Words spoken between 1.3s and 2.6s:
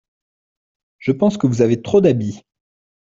que vous avez trop d’habits.